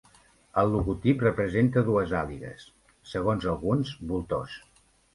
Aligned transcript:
El 0.61 0.71
logotip 0.75 1.21
representa 1.25 1.85
dues 1.91 2.15
àligues; 2.23 2.67
segons 3.15 3.49
alguns, 3.55 3.97
voltors. 4.15 4.61